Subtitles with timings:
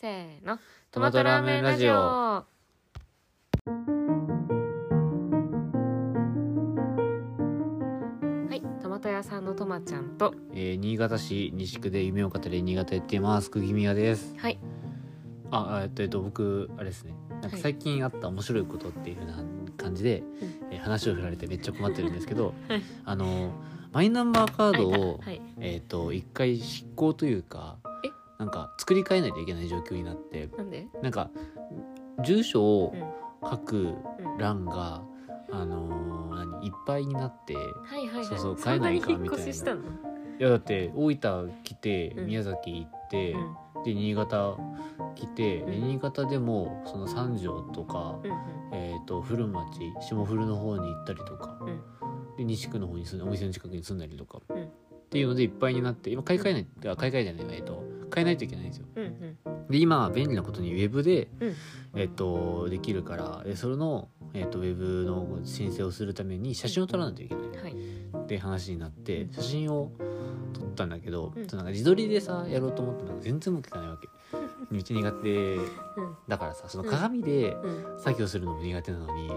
[0.00, 0.60] せーの。
[0.92, 1.92] トマトラーメンラジオ。
[1.92, 2.46] は
[8.54, 10.36] いトマト屋さんのトマちゃんと。
[10.52, 13.50] えー新潟市西区で夢を語り新潟やっています。
[13.50, 14.36] 釘宮です。
[14.38, 14.60] はい。
[15.50, 17.12] ああえっとえっと僕あれですね。
[17.30, 17.60] なんかはい。
[17.60, 19.42] 最近あった面白いことっていう風な
[19.76, 20.22] 感じで、
[20.70, 22.82] えー話を振られてめっちゃ困ってるんですけど、 はい。
[23.04, 23.50] あの
[23.90, 27.87] マイナンバーカードを、はいえっ、と一回執行というかえ
[28.38, 30.86] なんか作り変えないといけない状況になってなんで？
[31.02, 31.30] なんか
[32.24, 33.02] 住所をうん。
[33.48, 33.80] 書くう
[34.34, 35.00] ん欄が、
[35.52, 37.62] あのー何いっぱいになっては
[37.96, 38.24] いはいはい。
[38.24, 39.42] そうそうそんなに引っ買えないかみたいな。
[39.44, 39.82] 越ししたの？
[39.82, 39.84] い
[40.40, 42.26] やだって大分来てうん。
[42.26, 43.82] 宮崎行って、うん。
[43.84, 44.56] で新潟
[45.14, 45.88] 来て、でうん。
[45.88, 52.36] 新潟でもその三条とか、うんえー、と古町下古の方に行ったりとか、うん。
[52.36, 54.64] で西区の方に住んお店の近くに住んだりとか、うん。
[54.64, 54.68] っ
[55.10, 58.86] ていうのでいっぱいになって今買い替えないあ買い替えじゃないえっと買えないといけないんですよ。
[58.96, 59.68] うんうん。
[59.70, 61.54] で今は便利なことにウェブで、うん。
[61.94, 67.62] えっとできるからでそれの、えっとウェブの申請をするために写真を撮らないといけない。
[67.62, 67.74] はい。
[68.16, 69.92] って話になって写真を
[70.52, 71.46] 撮ったんだけど、うん。
[71.46, 74.08] なんか自撮りでさやろうと思っても全然うまくいかないわけ。
[74.70, 75.62] 道苦手うん。
[76.28, 78.00] だからさその鏡でうん。
[78.00, 79.30] 作業するのも苦手なのに、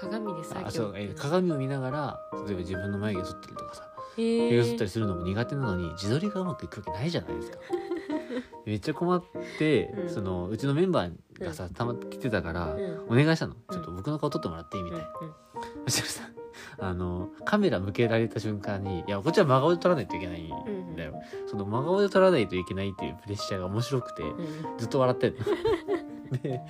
[0.00, 0.66] 鏡で作業。
[0.66, 3.88] あそうえ鏡を見ながら例えば自分の眉毛剃ったりとかさ
[4.18, 7.58] へ毛が剃ったえりするのも苦手なのに自撮りがうまくいくわけないじゃないですか
[8.66, 9.22] めっちゃ困っ
[9.58, 10.08] て、うん。
[10.08, 13.06] そのうちのメンバーがさたま来てたから、うん。
[13.08, 13.54] お願いしたの。
[13.70, 14.82] ちょっと僕の顔撮ってもらっていい？
[14.82, 15.06] みたいな、
[15.86, 16.32] そしたらさ
[16.78, 21.14] あのカメラ向けられた瞬間にいやこっちは真顔で撮らないといけないんだよ、
[21.46, 24.22] その真顔で撮らないといけないっていうプレッシャーが面白くて、
[24.78, 25.38] ずっと笑ってんの。
[26.42, 26.60] で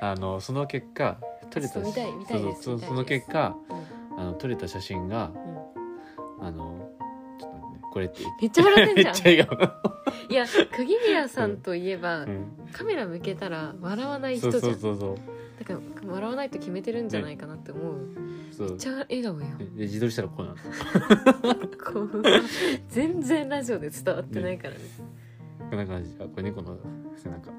[0.00, 1.18] あのその結果
[1.50, 4.20] 撮れたその結果うん。
[4.20, 5.30] あの撮れた写真が
[6.38, 6.46] うん。
[6.46, 6.90] あの
[7.40, 8.20] ちょっとねこれって。
[8.40, 9.14] めっちゃ笑ってんじゃん。
[9.26, 9.97] めっちゃ笑顔、
[10.28, 14.62] いや釘宮さんといえば、うん、カメラ向けたら笑わない人じゃん。
[14.62, 15.16] そうそうそう
[15.58, 15.80] だから
[16.12, 17.96] 笑わないと決めてるんじゃないかなって思う、
[18.60, 20.56] めっちゃ笑顔よで自撮りしたらこうなの？
[21.92, 22.22] こう。
[22.88, 24.80] 全然ラジオで伝わってないからね。
[25.70, 26.14] こんな感じ。
[26.20, 26.78] あこれ猫の
[27.16, 27.50] 背中、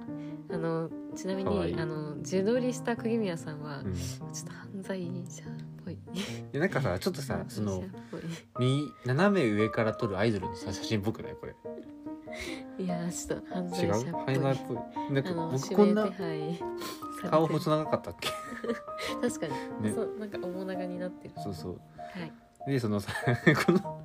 [0.52, 5.46] あのちなみにあの自撮りした釘宮さんは、うん、ちょっと犯罪者っ
[5.84, 5.98] ぽい。
[6.54, 7.84] でなんかさちょっとさその
[8.58, 11.34] 右斜め上から撮るアイドルのさ写真っぽくない？
[11.34, 11.54] これ
[12.78, 14.26] いやーちょっと犯違罪者っうぽい。
[14.26, 15.14] ハイマーっぽい。
[15.14, 18.30] なんかあの僕こんな指名手配されて顔細長かったっけ？
[19.30, 19.48] 確か
[19.82, 19.94] に、ね。
[19.96, 21.34] そうなんか面長になってる。
[21.44, 21.74] そうそう。
[21.98, 22.32] はい。
[22.68, 23.12] でそのさ
[23.66, 24.02] この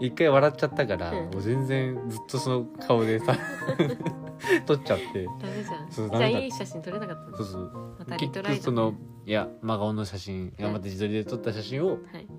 [0.00, 1.30] 一回笑っちゃったから、うん。
[1.30, 3.34] もう全然ずっとその顔でさ
[4.66, 5.24] 撮っちゃって。
[5.24, 5.90] ダメじゃん。
[5.90, 7.36] そうじゃあだいい写真撮れなかったの？
[7.36, 7.94] そうそう。
[7.98, 8.94] またリ結トライ局その
[9.24, 11.98] いや真顔の写真頑張って自撮りで撮った写真をはい。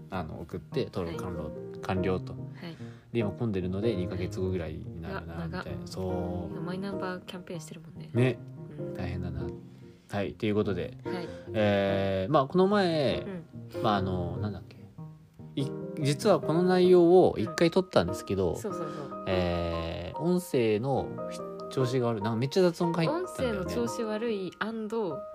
[0.10, 1.34] あの送って登録はい。
[1.34, 1.52] 完了,、
[1.82, 2.34] 完了と。
[2.34, 2.76] はい
[3.14, 5.78] で今混んでるので2ヶ月後ぐらいになるなみたいな。
[5.86, 8.10] そ今マイナンバーキャンペーンしてるもんね。
[8.14, 8.40] うね。
[8.80, 8.94] うん。
[8.96, 9.46] 大変だな。
[10.10, 10.98] はいということで。
[11.06, 11.28] はい。
[11.54, 13.26] えー、まあこの前
[13.76, 13.84] う、ん。
[13.84, 14.78] まああのなんだっけ。
[15.56, 15.70] い
[16.02, 19.24] 実はこの内容を一回撮ったんですけど、そうそうそう。
[19.28, 19.94] えー
[20.24, 21.10] 音声の
[21.70, 22.22] 調子が悪い。
[22.22, 23.66] なんかめっちゃ雑音が入音ったんだよね。
[23.66, 24.52] 声の調子悪い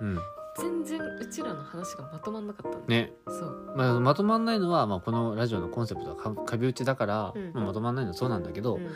[0.01, 0.19] うん
[0.61, 3.13] 全然うちらの話がまとまんなかったんだね。
[3.27, 3.73] そう。
[3.77, 7.53] まあ、まとまんないのは、まあ、このラジオのコンセプトはか壁打ちだから、うん。
[7.55, 8.89] まあ、まとまんないのはそうなんだけど、うん。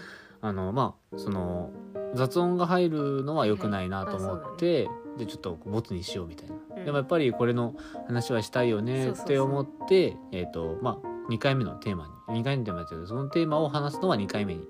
[0.44, 1.70] あのまあその
[2.14, 6.84] 雑音が入るのは良くないなと思って、でちょっとボツにしようみたいな、うん。
[6.84, 7.74] でもやっぱりこれの
[8.06, 14.66] 話はしたいよねって思ってえっ、とまあ2回目のテーマに2回目のテーマだけどそのテーマを話すのは2回目に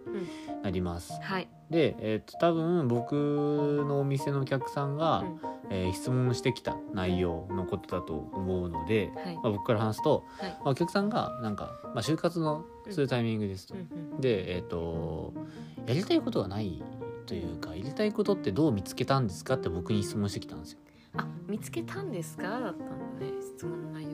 [0.63, 1.13] なります。
[1.21, 1.49] はい。
[1.71, 3.15] で、えっと多分僕
[3.87, 5.41] のお店のお客さんが、うん。
[5.71, 9.35] えー質問してきた内容のことだと思うので、はい。
[9.37, 10.51] まあ、僕から話すと、はい。
[10.51, 13.75] まあ、お客さんがなんか、まあ、就活のするタイミングですと。
[13.75, 15.33] うんうんでえっ、と
[15.87, 16.83] やりたいことがない
[17.27, 20.79] というかやりたいことってどう見つけたんですかって僕に質問してきたんですよ。
[21.17, 22.85] あ見つけたんですかだったんだ
[23.25, 24.12] ね質問の内容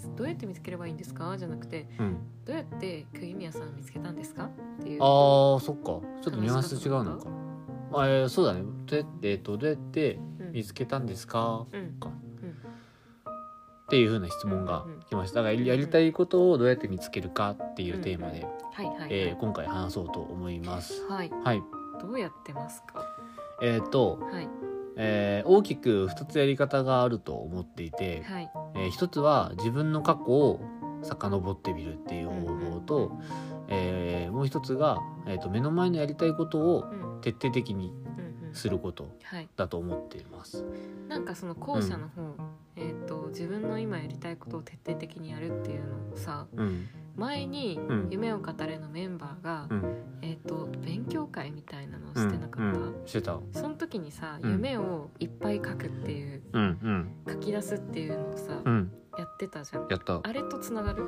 [0.00, 1.36] つどうやって見つければいいんですか？
[1.38, 4.44] じゃなくてうん、どうやって釘宮さん見つけたんですか？
[4.44, 5.84] っていうあーそっか。
[5.84, 7.26] ちょっとニュアンス違うのか。
[7.92, 8.62] あえーそうだね。
[8.86, 10.52] どうやって、えー、とどうやってうん。
[10.52, 11.92] 見つけたんですか、うん。
[12.00, 12.12] かうん。
[12.12, 12.14] っ
[13.88, 15.42] ていうふうな質問が来ました。
[15.42, 18.46] だからやりたいことをどうやって見つけるかっていうテーマで、
[19.40, 21.04] 今回話そうと思います。
[21.08, 21.30] はい。
[21.44, 21.62] はい。
[22.00, 23.04] どうやってますか？
[23.62, 24.48] えっ、と、はい。
[24.96, 30.60] えー大きく2つやり方があると思っていて、はいえー一つは自分の過去を
[31.02, 33.12] 遡ってみるっていう方法と、
[33.68, 37.04] えーもう一つが、えー、と目の前のやりたいことをうん。
[37.04, 39.48] うん徹底的にうんすることはい。
[39.56, 40.64] だと思っています。
[41.06, 42.34] なんかその後者の方、
[42.76, 46.88] えっ、と自分の今やりたいことを徹底的にやるっていうのをさうん、
[47.20, 49.96] 前にうん「夢を語れ」のメンバーが、うん。
[50.22, 53.00] えっ、と勉強会みたいなのをしてなかった、うん。
[53.00, 53.06] うん。
[53.06, 53.38] してた？
[53.52, 54.50] その時にさ、うん。
[54.52, 56.62] 夢をいっぱい書くっていううん。
[56.62, 57.10] うん。
[57.28, 58.92] 書き出すっていうのをさ、うん。
[59.18, 59.86] やってたじゃん。
[59.88, 60.20] やった。
[60.22, 61.06] あれとつながる？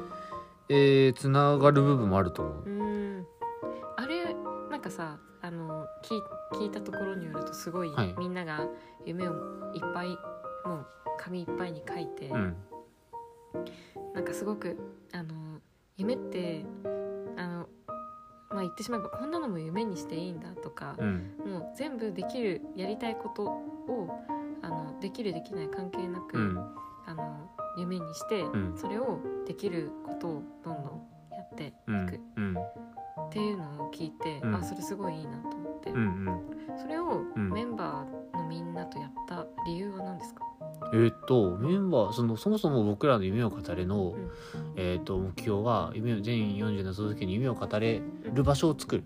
[0.69, 2.62] えー、つながる部分もあると思う。
[2.62, 3.26] うーん。
[3.97, 4.35] あれ
[4.70, 8.15] なんかさあの聞い聞いたところによるとすごい、はい。
[8.19, 8.67] みんなが
[9.05, 9.32] 夢を
[9.75, 10.08] いっぱい
[10.65, 10.87] もう
[11.19, 12.56] 紙いっぱいに書いて、うん。
[14.15, 14.79] なんかすごく
[15.12, 15.35] あの
[15.97, 16.65] 夢って
[17.37, 17.69] あの
[18.50, 21.35] まあ言ってしまえばこんなのも夢にしていいんだとかう、ん。
[21.44, 24.09] もう全部できるやりたいことを
[24.62, 26.59] あのできるできない関係なく、うん。
[27.06, 28.75] あの夢にして、ん。
[28.77, 31.03] それをできることをどんどん
[31.33, 32.06] やっていく、うん。
[32.06, 32.41] っう
[33.27, 33.31] ん。
[33.31, 34.55] ていうのを聞いて、うん。
[34.55, 36.00] あそれすごいいいなと思って、うんう
[36.31, 36.79] ん。
[36.79, 37.50] それをうん。
[37.50, 40.44] メンバーのみんなとやった理由は何ですか、
[40.93, 44.15] えーっとメンバーそのそもそも僕らの夢を語れの、ん。
[44.77, 48.03] えーっと目標は夢を全47都道府県に夢を語れ
[48.35, 49.05] る場所を作る、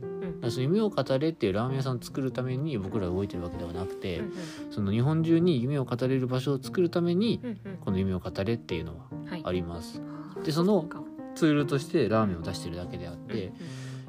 [0.51, 4.33] その夢を語れっていうラーメン屋さんを作るために僕らは動いてるわけではなくて、うん
[4.71, 7.41] その日本中に夢を語れる場所を作るために
[7.81, 9.07] この夢を語れっていうのは
[9.45, 10.03] あります。
[10.37, 10.89] あーでその
[11.35, 13.55] ツールとしてラーメンを出してるだけであって、うん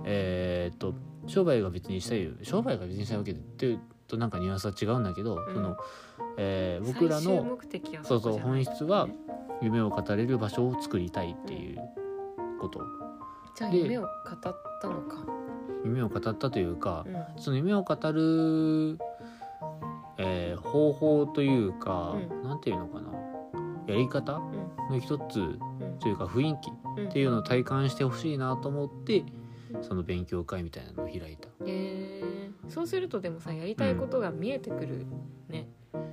[0.05, 0.93] えーっと
[1.27, 5.53] 商売が別にしたい商売が別にしたいわけでっていうとなんかニュアンスは違うんだけど、うん。
[5.53, 5.75] その、
[6.37, 9.07] えー僕らの目的はそうそう本質は
[9.61, 11.79] 夢を語れる場所を作りたいっていう
[12.59, 12.79] こと。
[12.79, 12.85] で
[13.55, 15.25] じゃあ夢を語ったのか、
[15.83, 17.41] 夢を語ったというかう、ん。
[17.41, 18.99] その夢を語る、
[20.19, 23.11] えー方法というか、うなんていうのかな。
[23.87, 24.33] やり方
[24.91, 25.59] の一つうん。
[25.99, 27.09] というか雰囲気うん。
[27.09, 29.23] っていうのを体感してほしいなと思って
[29.81, 31.49] その勉強会みたいなのを開いた。
[31.65, 32.69] へー。
[32.69, 35.05] そうするとでもさやりたいことが見えてくるね、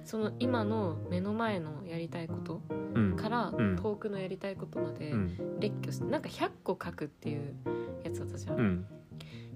[0.04, 2.62] その今の目の前のやりたいこと
[2.94, 3.16] うん。
[3.16, 3.76] からうん。
[3.76, 5.60] 遠くのやりたいことまでうん。
[5.60, 7.54] 列挙してなんか100個書くっていう
[8.04, 8.86] やつだったじゃん、うん、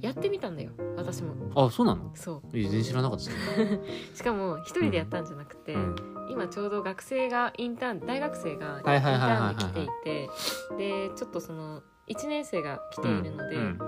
[0.00, 1.34] やってみたんだよ私も。
[1.54, 2.10] あそうなの？
[2.14, 2.50] そう。
[2.50, 3.24] 全然知らなかった。
[4.16, 5.96] しかも一人でやったんじゃなくて、うん。
[6.30, 10.30] 今ちょうど学生がインターン大学生がインターンに来ていて
[10.76, 13.78] でちょっとその1年生が来ているので、うん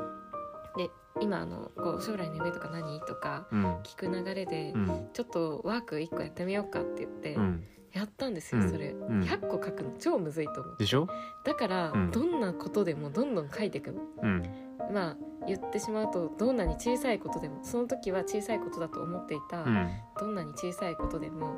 [1.21, 3.01] 今あのこう将来の夢とか何？
[3.01, 3.77] とかうん。
[3.83, 5.09] 聞く流れで、うん。
[5.13, 7.65] ちょっとワーク1個やってみようかって言って、うん。
[7.93, 8.71] やったんですようん。
[8.71, 9.21] それ、うん。
[9.21, 10.77] 100個書くの超むずいと思う。
[10.79, 11.09] でしょ、
[11.45, 12.11] だから、うん。
[12.11, 14.01] どんなことでもどんどん書いていくの。
[14.23, 14.43] うん。
[14.93, 19.91] まあ言ってしまうとどんなに小さいことでもその時は小さいことだと思っていた、うん。
[20.19, 21.57] どんなに小さいことでも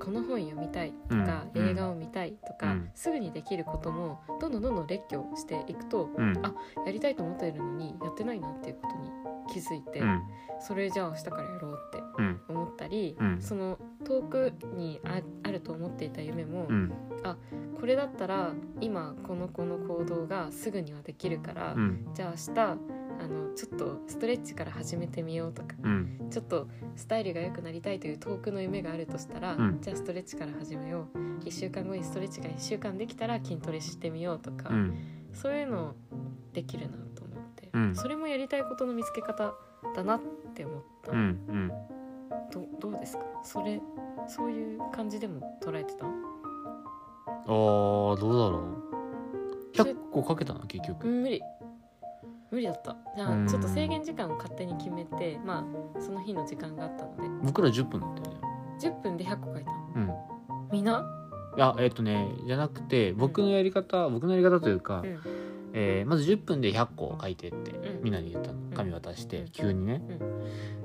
[0.00, 1.68] この本読みたいとか、うん。
[1.70, 2.90] 映画を見たいとか、うん。
[2.94, 6.38] すぐにできることもどんどんどんどん列挙していくとうん。
[6.42, 9.10] あやりたいと思っているのにやってないなっていうことに
[9.52, 10.22] 気づいて、うん。
[10.60, 12.40] それじゃあ明日からやろうってうん。
[12.48, 13.40] 思ったり、うん。
[13.40, 16.92] その遠くにああると思っていた夢も、うん。
[17.78, 22.08] これだったら今この子の行動がすぐにはできるから、うん。
[22.14, 26.28] じゃあ明日あのちょっとストレッチから始めてみようとかうん。
[26.30, 26.66] ちょっと
[26.96, 29.78] スタイルが良くなりたいという遠くの夢があるとしたら、うん。
[29.80, 31.18] じゃあストレッチから始めよう。
[31.44, 34.96] 1週間後にストレッチが1週間できたら筋トレしてみようとか、うん。
[35.32, 35.94] そういうの
[36.52, 37.94] できるなと思って、うん。
[37.94, 39.54] それもやりたいことの見つけ方
[39.94, 40.20] だなっ
[40.54, 41.72] て思った、うんうん。
[42.50, 43.24] どどうですか？
[43.44, 43.80] それ
[44.26, 46.06] そういう感じでも捉えてた？
[46.06, 48.82] あーどうだろう。
[49.74, 51.42] 100個かけたな結う局ん無理
[52.52, 52.96] 無理だった。
[53.16, 53.46] じゃうん。
[53.46, 55.64] あちょっと制限時間を勝手に決めてま
[55.96, 57.22] あその日の時間があったので。
[57.42, 58.40] 僕ら10分だったよね。
[58.80, 59.70] 10分で100個書いた。
[59.96, 60.12] うん。
[60.70, 61.04] みんな
[61.56, 65.18] いやえっ、とねじゃなくて僕のやり方、僕のやり方というか、うん。
[65.74, 68.02] えーまず10分で100個書いてってうん。
[68.04, 68.58] みんなに言ったの。
[68.76, 69.48] 紙渡してうん。
[69.48, 70.02] 急にね、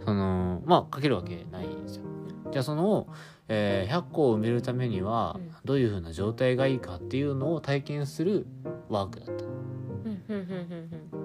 [0.01, 1.83] うそのまあ書けるわけないん。
[1.83, 2.03] ですよ
[2.51, 3.07] じゃあその、
[3.49, 5.51] えー100個を埋めるためにはうん。
[5.65, 8.45] どういう風な状態がいいかっていうのを体験する
[8.89, 9.43] ワークだった。
[9.43, 11.16] うんうんうんうん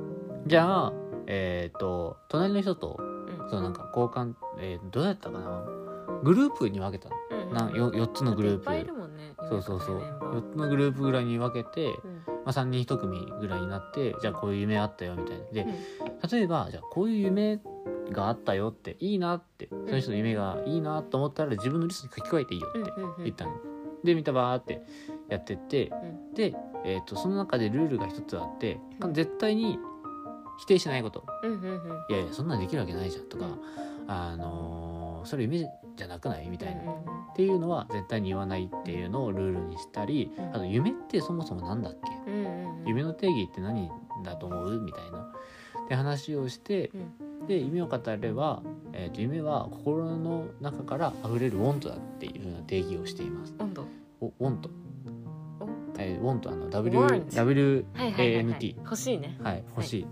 [0.46, 0.92] じゃあ
[1.26, 3.16] えっ、と隣の人とうん。
[3.16, 5.64] うんそのなんか交換、えーどうやったかな？
[6.22, 7.16] グループに分けたの。
[7.30, 7.54] うんうん。
[7.54, 8.92] な 4, 4つのグループ。
[9.48, 10.00] そうそうそう。
[10.00, 10.40] 夢かけメンバー。
[10.40, 12.22] 4つのグループぐらいに分けて、うん。
[12.26, 15.44] まあ、3人1組ぐらいになってじゃあこういう夢あったよみたいな。
[15.52, 15.66] で
[16.30, 17.60] 例えばじゃあこういう夢
[18.10, 23.24] があったよっていいなってその人の夢がいいなと思ったら自分のリストに書き加えていいよってうんうんうん。
[23.24, 23.52] 言ったの。
[24.04, 24.82] で見たバーって
[25.28, 25.94] やってってう
[26.30, 26.34] ん。
[26.34, 28.80] で、えー、とその中でルールが一つあって
[29.12, 29.78] 絶対に
[30.58, 31.24] 否定しないこと。
[31.42, 31.70] うんうんうん。
[32.08, 33.46] いやいやそんなんできるわけないじゃんとか、
[34.06, 34.92] あのー
[35.24, 36.94] それ夢じゃなくないみたいな、うんうん
[37.32, 40.44] っていうのは絶対に言わないっていうのをルールにしたりうん。
[40.50, 42.30] あと夢ってそもそもなんだっけ？
[42.30, 42.88] うんうんうん。
[42.88, 43.88] 夢の定義って何
[44.24, 44.80] だと思う？
[44.80, 45.18] みたいな。
[45.20, 47.46] って話をしてうん。
[47.46, 53.54] で夢を語れば、えー、と夢は心の中から溢れるウォントだっていうふうな定義をしています。
[53.58, 53.86] 温度
[54.20, 54.70] おウォント、
[55.60, 55.68] お？
[55.98, 58.76] ええー、want あの want W はいはいはい、はい。
[58.84, 59.38] 欲しいね。
[59.42, 60.06] はい、欲しい、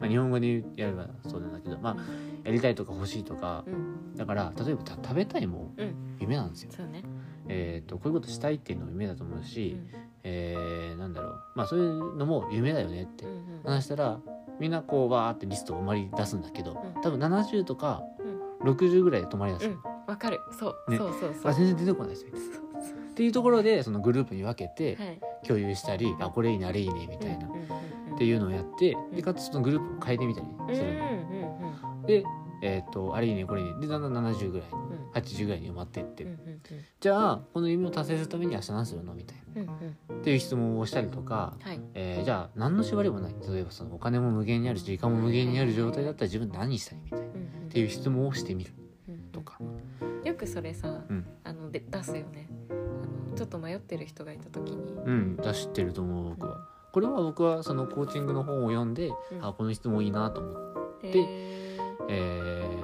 [0.00, 1.96] まあ、日本語でやればそうなんだけどまあ
[2.44, 4.16] やりたいとか欲しいとかうん。
[4.16, 5.94] だから例えばた食べたいもうん。
[6.18, 7.02] 夢なんですよ、そうね。
[7.48, 10.00] えー、とこういうことしたいっていうのも夢だと思うし、うん。
[10.24, 11.42] えーなんだろう。
[11.54, 13.24] まあそういうのも夢だよねって
[13.64, 14.20] 話したら
[14.58, 17.02] みんなこうわーってリストを埋まり出すんだけどうん。
[17.02, 18.02] 多分70とか
[18.62, 19.78] う60ぐらいで止まり出す、うん。
[20.06, 20.40] わかる。
[20.58, 20.98] そう、ね。
[20.98, 21.50] そうそうそう。
[21.50, 25.20] あ全然出てこないですよっていうところでそのグループに分けてはい。
[25.46, 27.68] 共有したり、あこれいいねあれいいねみたいな、うんうん
[28.20, 29.16] っていうのをやってうん。
[29.16, 30.46] でかつそのグループを変えてみたり
[30.76, 32.22] するの、で
[32.62, 33.72] えっ、とあれいいねこれね。
[33.80, 34.92] でだんだん70ぐらいにうん。
[34.92, 36.24] うん80ぐらいに埋まっていって、
[37.00, 39.12] じゃあこの夢を達成するために明日何するの？
[39.14, 39.62] みたいな。
[39.62, 39.96] うんうん。
[40.10, 41.80] うんっていう質問をしたりとか、はい。
[41.94, 43.34] えーじゃあ何の縛りもない。
[43.50, 46.98] 例えばそのお金も無限にあるし時間も無限にある状態だったら自分何したい？
[47.02, 47.26] みたいな。
[47.26, 47.68] っうんうん。
[47.70, 48.72] ていう質問をしてみる。
[49.08, 49.20] うんうん。
[49.32, 49.58] とか、
[50.24, 51.26] よくそれさ、うん。
[51.44, 52.48] あので出すよね。
[52.68, 56.68] あのちょっと迷ってる人がいた時に、うん出してると思う僕は。
[56.92, 59.44] これは僕はそのコーチングの本を読んで、うん。
[59.44, 61.26] あこの質問いいなと思って、で
[62.08, 62.82] え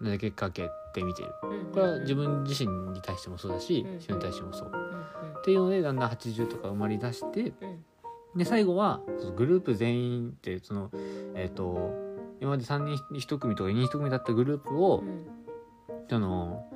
[0.00, 1.28] ー、投げかけてみてる。
[1.42, 4.70] うんこれは自分自身に対してもそうだし、うん人に対してもそう。
[4.72, 4.94] うん
[5.40, 7.66] っていうのでだんだん80とか埋まり出してう
[8.36, 8.38] ん。
[8.38, 9.00] で最後は
[9.36, 10.90] グループ全員ってその
[11.34, 11.92] えっ、と
[12.40, 15.26] 今まで3人1組とか4人1組だったグループを、うん。
[16.08, 16.66] その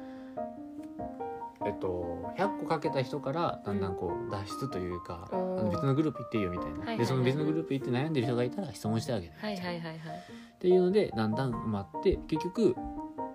[1.68, 5.60] えっと100個かけた人からだんだんこう脱出というか、おー。
[5.60, 6.98] あの別のグループ行っていいよみたいな、はいはいはい。
[6.98, 9.94] でその別のグループ行って悩んでる人がいたら質問してあげる、はいはいはいはい。
[9.94, 12.74] っていうのでだんだん埋まって結局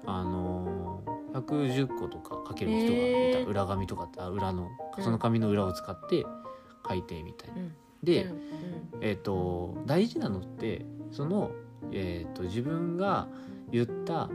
[0.06, 5.04] あのー110個とかかける人がいた、へー裏紙とかあ裏のうん。
[5.04, 6.26] その紙の裏を使って
[6.88, 7.56] 書いてみたいな。
[7.56, 7.74] うん。
[8.04, 8.40] で、うん。
[9.02, 11.52] えっ、と大事なのってその、
[11.92, 13.28] えっと自分が
[13.72, 14.30] 言った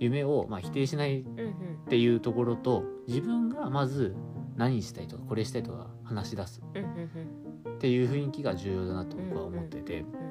[0.00, 4.16] 夢を、まあ、否定しないっうんうんていうところと自分がまず
[4.56, 6.62] 何したいとかこれしたいとか話し出す。
[6.62, 10.22] っていう雰囲気が重要だなと僕は思ってて、うん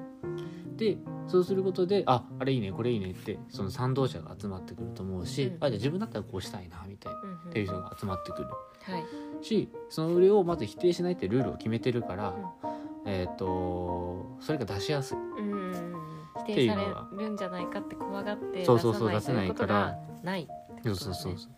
[0.75, 5.57] でそうすることでああれいいねこれいいねってその賛同者が集まってくると思うし、うん。
[5.57, 8.47] あじゃあ自分だったらこうしたいなみたいなっていう人が集まってくる。
[8.47, 9.45] はい。
[9.45, 12.33] しそれをまず否定しないってルールを決めてるから、
[13.05, 15.17] えっ、とそれが出しやすい。
[16.47, 16.75] 否定さ
[17.15, 20.47] れるんじゃないかって怖がって出さないということがない
[20.83, 21.37] そうそうそう。
[21.37, 21.51] そう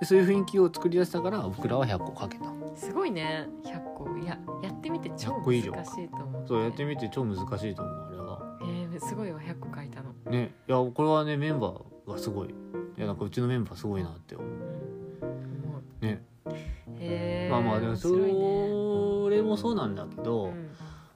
[0.00, 2.44] でそういう雰囲気を作り出したから僕らは100個かけた。
[2.74, 3.48] すごいね。
[3.64, 4.08] 100個。
[4.18, 5.72] いややってみて超100個以上。
[5.72, 8.58] 難しいと思うそうやってみて超難しいと思うあれは。
[8.62, 9.38] えー、すごいわ。
[9.38, 10.54] 100個書いたの、ね。
[10.66, 12.48] いやこれはねメンバーがすごい。
[12.48, 12.52] い
[12.96, 14.48] やなんかうちのメンバーすごいなって思う。
[14.48, 16.22] うん、もね
[16.98, 20.70] えまあまあでもそれもそうなんだけど、うん。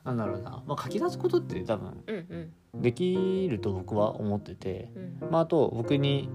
[0.05, 2.17] なんだろうな、まあ、書き出すことって多分うん
[2.75, 2.83] うん。
[2.83, 4.91] できると僕は思ってて、
[5.23, 5.31] うん。
[5.31, 6.29] まあ、あと僕に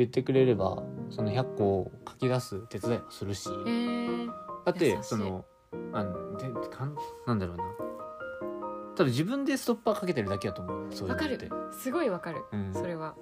[0.00, 3.48] 言ってくれればその100個を書き出す手伝いもするし。
[3.48, 4.26] へえ
[4.64, 5.44] だってその
[5.92, 7.64] なんでかんなんだろうな。
[8.96, 12.44] 多分自分でストッパーかけてるだけだと思うそういうって、すごいわかる。
[12.52, 13.14] うん、それは。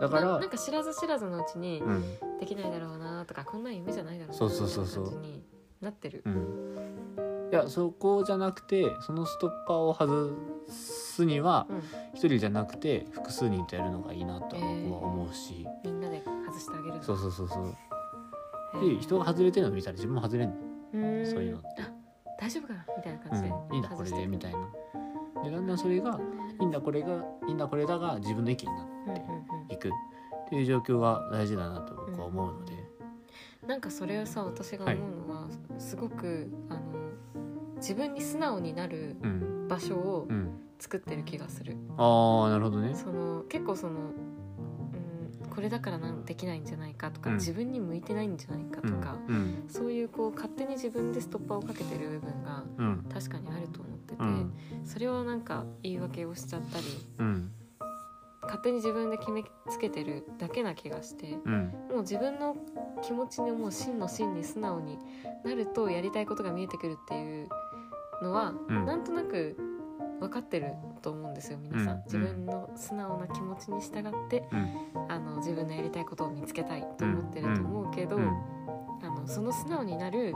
[0.00, 2.04] だからななんか知らず知らずのうちにうん。
[2.38, 5.22] できないだろうなとかこんなん夢じゃないだろうなそうそうそうそう。
[5.80, 6.22] なってる。
[6.26, 6.85] うん
[7.52, 10.34] いやそこじゃなくてそのストッパーを外
[10.68, 11.78] すにはうん。
[12.14, 17.02] 一人じゃなくて複数人とやるのがいいなとは僕は思うし、みんなで外してあげるの。
[17.02, 17.76] そうそうそうそう。
[18.80, 20.56] で人が外れてるの見たら自分も外れんの。
[21.26, 21.82] そういうのって。
[21.82, 21.92] あ
[22.40, 22.86] 大丈夫かな？
[22.96, 24.58] みたいな感じで、うん、いいんだこれでみたいな。
[24.58, 24.66] な
[25.44, 26.18] でだんだんそれが
[26.60, 29.88] いいんだこれがいいんだこれだが自分の意見になっていく。
[29.88, 29.92] っ
[30.48, 32.72] ていう状況が大事だなと僕は思うので、
[33.62, 36.80] うん、なんかそれをさ私が思うのは、すごくあの
[37.76, 39.68] 自分に素直になるうん。
[39.68, 40.50] 場所をうん。
[40.78, 42.94] 作ってる気がする、ああなるほどね。
[42.94, 47.36] その結構その、うん、これだからなんできないんじゃないかとか、うん。
[47.36, 49.64] 自分に向いてないんじゃないかうんとか、うん。
[49.68, 53.06] そういうこう勝手に自分でストッパーをかけてる部分がうん。
[53.10, 54.52] 確かにあると思ってて、うん。
[54.84, 56.84] それをなんか言い訳をしちゃったり
[57.20, 57.50] うん。
[58.42, 61.72] 勝手に自分で決めつけてるだけな気がしてうん。
[61.88, 62.54] もう自分の
[63.02, 64.98] 気持ちにもう真の真に素直に
[65.42, 67.48] なるとやりたいことが見えてくるっていう
[68.22, 68.84] のは、うん。
[68.86, 69.56] なんとなく
[70.20, 72.02] 分かってると思うんですよ皆さん、うん。
[72.06, 75.12] 自分の素直な気持ちに従ってうん。
[75.12, 78.28] あの自分のやりたいことを見つけたいと思ってると思うけど、うん。
[79.02, 80.34] あのその素直になる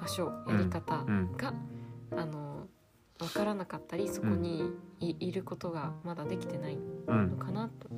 [0.00, 1.36] 場所やり方うん。
[1.36, 1.54] が、
[2.16, 2.66] あの
[3.18, 4.70] 分からなかったりそこに
[5.00, 7.88] い,、いることがまだできてないうんのかなと。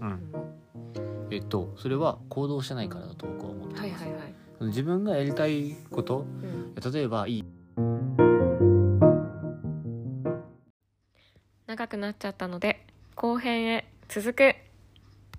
[1.30, 4.34] えっとそれは行動してないからだと僕は思ってます、はいはいはい。
[4.60, 6.74] 自分がやりたいことうん。
[6.92, 7.44] 例えばいい
[11.88, 14.67] くなっちゃったので後編へ続く。